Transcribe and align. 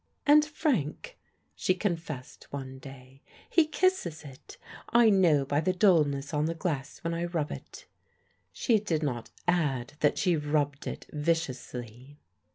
"And, 0.25 0.43
Frank," 0.43 1.19
she 1.53 1.75
confessed 1.75 2.47
one 2.51 2.79
day, 2.79 3.21
"he 3.47 3.67
kisses 3.67 4.23
it! 4.23 4.57
I 4.89 5.11
know 5.11 5.45
by 5.45 5.59
the 5.61 5.73
dullness 5.73 6.33
on 6.33 6.45
the 6.45 6.55
glass 6.55 6.97
when 7.03 7.13
I 7.13 7.25
rub 7.25 7.51
it." 7.51 7.85
She 8.51 8.79
did 8.79 9.03
not 9.03 9.29
add 9.47 9.93
that 9.99 10.17
she 10.17 10.35
rubbed 10.35 10.87
it 10.87 11.05
viciously. 11.13 12.17